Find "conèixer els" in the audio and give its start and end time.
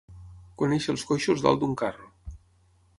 0.61-1.03